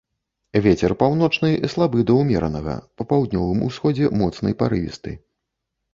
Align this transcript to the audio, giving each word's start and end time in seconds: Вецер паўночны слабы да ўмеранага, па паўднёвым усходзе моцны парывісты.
Вецер 0.65 0.91
паўночны 1.01 1.51
слабы 1.73 1.99
да 2.11 2.17
ўмеранага, 2.21 2.75
па 2.97 3.03
паўднёвым 3.15 3.63
усходзе 3.69 4.11
моцны 4.23 4.49
парывісты. 4.63 5.11